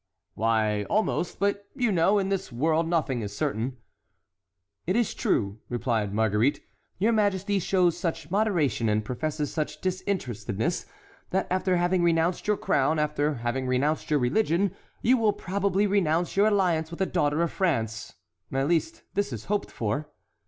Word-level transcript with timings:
"Why, 0.33 0.85
almost; 0.85 1.37
but 1.39 1.67
you 1.75 1.91
know, 1.91 2.17
in 2.17 2.29
this 2.29 2.51
world 2.51 2.87
nothing 2.87 3.21
is 3.21 3.37
certain." 3.37 3.77
"It 4.87 4.95
is 4.95 5.13
true," 5.13 5.59
replied 5.69 6.11
Marguerite, 6.11 6.59
"your 6.97 7.11
majesty 7.11 7.59
shows 7.59 7.95
such 7.95 8.31
moderation 8.31 8.89
and 8.89 9.05
professes 9.05 9.53
such 9.53 9.79
disinterestedness, 9.79 10.87
that 11.29 11.45
after 11.51 11.77
having 11.77 12.01
renounced 12.01 12.47
your 12.47 12.57
crown, 12.57 12.97
after 12.97 13.35
having 13.35 13.67
renounced 13.67 14.09
your 14.09 14.17
religion, 14.19 14.75
you 15.03 15.17
will 15.17 15.33
probably 15.33 15.85
renounce 15.85 16.35
your 16.35 16.47
alliance 16.47 16.89
with 16.89 16.99
a 17.01 17.05
daughter 17.05 17.43
of 17.43 17.51
France; 17.51 18.15
at 18.51 18.67
least 18.67 19.03
this 19.13 19.31
is 19.31 19.45
hoped 19.45 19.69
for." 19.69 20.09